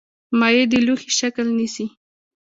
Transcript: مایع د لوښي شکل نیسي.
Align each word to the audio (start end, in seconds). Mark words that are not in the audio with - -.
مایع 0.39 0.65
د 0.71 0.73
لوښي 0.85 1.11
شکل 1.19 1.47
نیسي. 1.57 1.85